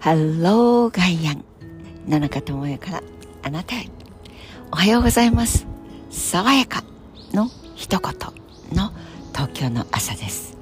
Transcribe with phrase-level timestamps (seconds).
[0.00, 1.44] ハローガイアン
[2.06, 3.02] 野中智也から
[3.42, 3.88] あなたへ。
[4.70, 5.66] おはようございます。
[6.08, 6.84] 爽やか
[7.32, 8.12] の一言
[8.76, 8.92] の
[9.32, 10.56] 東京の朝です。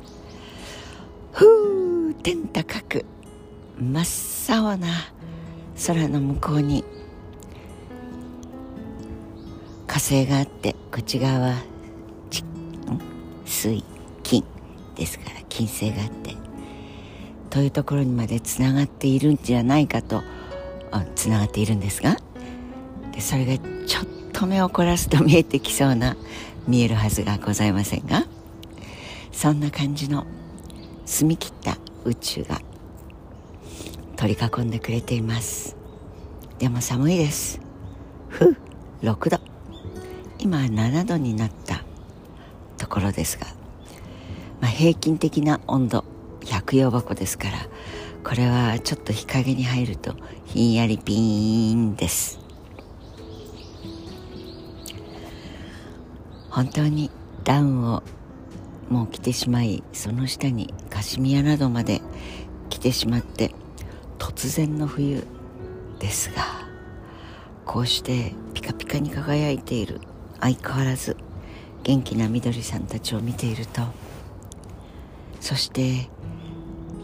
[1.32, 3.04] ふう天高く
[3.78, 4.88] 真っ青な
[5.86, 6.82] 空の向こうに。
[9.86, 11.56] 火星があってこっち側は
[13.44, 13.84] 水
[14.22, 14.44] 金
[14.94, 16.45] ですから金星があって。
[17.56, 20.22] というところにまでつながっているんじゃないかと
[21.14, 22.18] つながっているんですが？
[23.12, 23.56] でそれが
[23.86, 26.18] ちょっと目を凝らすと見えてきそうな
[26.68, 28.26] 見えるはずがございませんが？
[29.32, 30.26] そんな感じの
[31.06, 32.60] 澄み切った宇宙が
[34.16, 35.78] 取り囲んでくれています。
[36.58, 37.58] でも寒いです。
[38.28, 38.56] ふう
[39.00, 39.40] 6度。
[40.40, 41.82] 今は7度になった
[42.76, 43.46] ところですが、
[44.60, 46.04] まあ、平均的な温度
[46.46, 47.58] 百葉箱ですから
[48.24, 50.14] これはちょっと日陰に入ると
[50.46, 52.46] ひんやりピーンです。
[56.56, 57.10] 本当に
[57.44, 58.02] ダウンを
[58.88, 62.00] もう着てしまいその下にカシミヤなどまで
[62.70, 63.52] 着てしまって
[64.18, 65.26] 突然の冬
[65.98, 66.42] ですが
[67.66, 70.00] こうしてピカピカに輝いている
[70.40, 71.18] 相変わらず
[71.82, 73.82] 元気な緑さんたちを見ていると
[75.40, 76.08] そして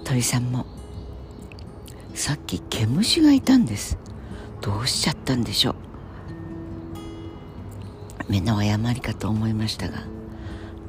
[0.04, 0.66] 鳥さんも。
[2.14, 3.98] さっき毛虫がいたんです。
[4.60, 5.74] どうしちゃったんでしょう。
[8.28, 10.04] 目の誤りかと思いましたが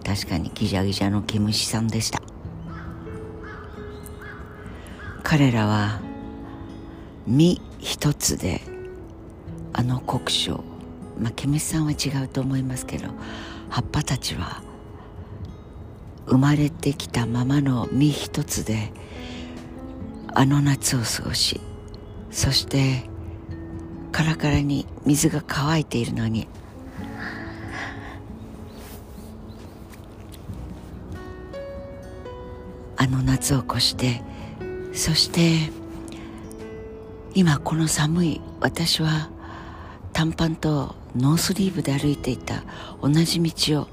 [0.05, 2.21] 確かにギジャギジャの毛虫さんでした。
[5.23, 5.99] 彼らは
[7.25, 8.61] 身一つで
[9.71, 10.63] あの国章
[11.19, 13.07] まあ毛虫さんは違うと思いますけど
[13.69, 14.61] 葉っぱたちは
[16.25, 18.91] 生まれてきたままの実一つで
[20.33, 21.59] あの夏を過ごし
[22.31, 23.03] そして
[24.11, 26.47] カラカラに水が乾いているのに
[32.97, 34.21] あの夏を越して
[34.93, 35.71] そして
[37.35, 39.29] 今この寒い私は
[40.13, 42.63] 短パンとノースリーブで歩いていた
[43.01, 43.87] 同じ道を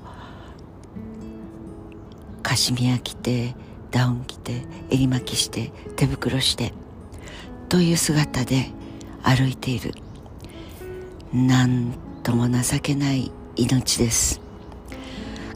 [2.51, 3.55] カシミヤ着て
[3.93, 6.73] ダウン着て襟巻きして手袋して
[7.69, 8.71] という姿で
[9.23, 9.95] 歩いている。
[11.33, 11.93] なん
[12.25, 14.41] とも情けない命です。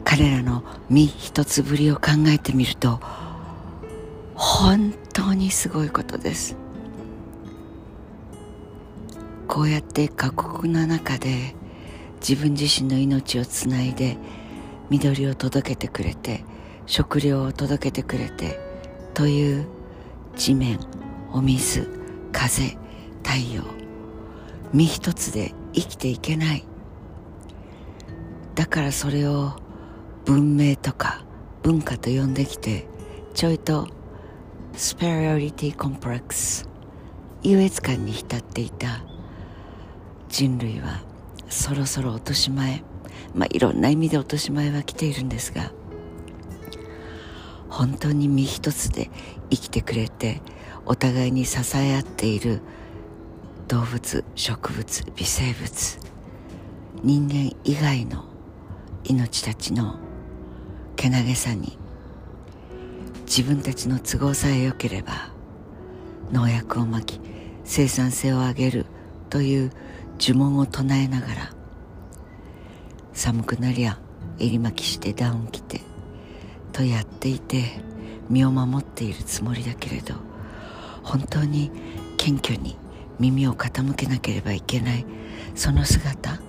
[0.05, 3.01] 彼らの身一つぶりを考えてみると
[4.33, 6.55] 本当にすごいことです。
[9.49, 11.55] こうやって過酷な中で
[12.21, 14.15] 自分自身の命をつないで
[14.89, 16.45] 緑を届けてくれて
[16.85, 18.59] 食料を届けてくれて
[19.13, 19.67] という
[20.35, 20.79] 地面
[21.31, 21.87] お水
[22.31, 22.77] 風
[23.23, 23.63] 太陽。
[24.73, 26.65] 身一つで生きていけない。
[28.55, 29.53] だからそれを
[30.25, 31.23] 文明とか
[31.63, 32.87] 文化と呼んできて
[33.33, 33.87] ちょいと
[34.73, 36.69] スペリオリティコンプレックス
[37.43, 39.03] 優越感に浸っていた。
[40.27, 41.01] 人類は
[41.47, 42.83] そろそろ落とし前
[43.33, 45.71] まあいろんな意味で落とし前は来ているんですが
[47.75, 49.09] 本当に身一つで
[49.49, 50.41] 生きてくれて
[50.85, 52.61] お互いに支え合っている
[53.67, 55.99] 動物植物微生物
[57.03, 58.23] 人間以外の
[59.03, 59.97] 命たちの
[60.95, 61.77] けなげさに
[63.25, 65.33] 自分たちの都合さえ良ければ
[66.31, 67.19] 農薬をまき
[67.65, 68.85] 生産性を上げる
[69.29, 69.71] という
[70.17, 71.33] 呪文を唱えながら
[73.11, 73.99] 寒くなりゃ
[74.39, 75.81] 襟巻きしてダウン着て
[76.75, 77.79] とやっていて
[78.29, 80.15] 身を守っているつもりだけれど
[81.03, 81.71] 本当に
[82.17, 82.75] 謙虚に
[83.17, 85.05] 耳を傾けなければいけない
[85.55, 86.41] その姿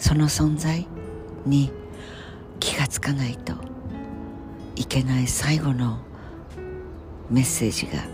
[0.00, 0.88] その存在
[1.46, 1.70] に
[2.58, 3.54] 気がつかないと
[4.74, 6.00] いけない最後の
[7.30, 8.04] メッセージが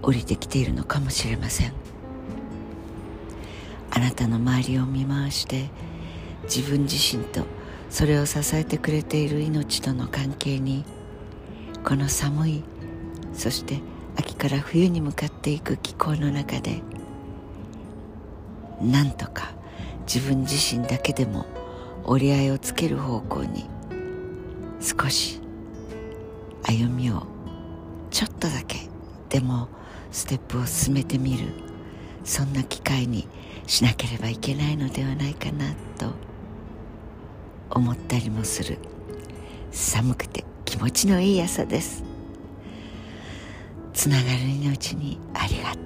[0.00, 1.72] 降りてきているのかもしれません。
[3.90, 5.70] あなたの周りを見回して
[6.44, 7.44] 自分自身と
[7.94, 10.84] それを支えてくれている命との関係に
[11.84, 12.64] この寒い
[13.32, 13.82] そして
[14.16, 16.82] 秋から冬に向かっていく気候の中で
[18.82, 19.52] なんとか
[20.12, 21.46] 自分自身だけでも
[22.02, 23.64] 折り合いをつける方向に
[24.80, 25.40] 少し
[26.64, 27.28] 歩みを
[28.10, 28.88] ちょっとだけ
[29.28, 29.68] でも
[30.10, 31.64] ステップを進めてみる。
[32.24, 33.28] そんな機会に
[33.66, 36.14] しなければいけないのではないかなと
[37.74, 38.78] 思ったりもする。
[39.70, 42.04] 寒くて気持ちのいい朝です。
[43.92, 45.82] つながる命にありがとう。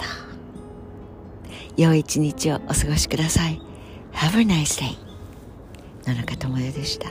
[1.76, 3.60] 良い一日をお過ごしください。
[4.12, 4.96] Have a nice day
[6.06, 7.10] 野中智代でした。